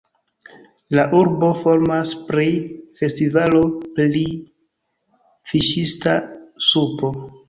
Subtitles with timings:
[0.99, 2.45] La urbo famas pri
[3.01, 3.61] festivalo
[3.99, 4.23] pri
[5.53, 6.15] fiŝista
[6.69, 7.13] supo.